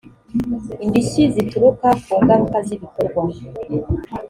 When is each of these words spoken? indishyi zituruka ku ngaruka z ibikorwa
indishyi 0.83 1.23
zituruka 1.33 1.87
ku 2.05 2.13
ngaruka 2.21 2.57
z 2.67 2.69
ibikorwa 2.75 3.23